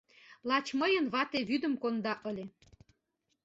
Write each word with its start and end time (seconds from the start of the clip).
Лач 0.49 0.67
мыйын 0.79 1.05
вате 1.13 1.39
вӱдым 1.49 1.73
конда 1.81 2.13
ыле. 2.29 2.45